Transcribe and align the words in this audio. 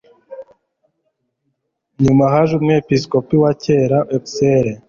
Nyuma 2.03 2.23
haje 2.33 2.53
umwepiskopi 2.59 3.35
wa 3.43 3.51
kera 3.63 3.97
Auxerre 4.15 4.73